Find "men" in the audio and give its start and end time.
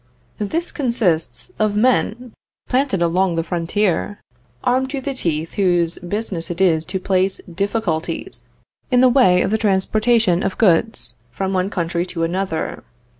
1.75-2.31